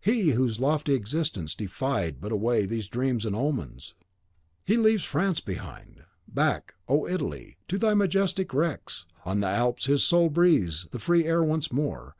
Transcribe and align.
he, 0.00 0.30
whose 0.30 0.58
lofty 0.58 0.94
existence 0.94 1.54
defied 1.54 2.18
but 2.18 2.32
away 2.32 2.64
these 2.64 2.88
dreams 2.88 3.26
and 3.26 3.36
omens! 3.36 3.94
He 4.64 4.78
leaves 4.78 5.04
France 5.04 5.40
behind. 5.40 6.02
Back, 6.26 6.72
O 6.88 7.06
Italy, 7.06 7.58
to 7.68 7.76
thy 7.76 7.92
majestic 7.92 8.54
wrecks! 8.54 9.04
On 9.26 9.40
the 9.40 9.48
Alps 9.48 9.84
his 9.84 10.02
soul 10.02 10.30
breathes 10.30 10.86
the 10.92 10.98
free 10.98 11.26
air 11.26 11.44
once 11.44 11.70
more. 11.70 12.14